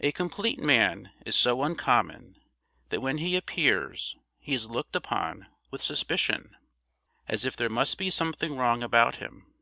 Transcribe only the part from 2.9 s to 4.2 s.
when he appears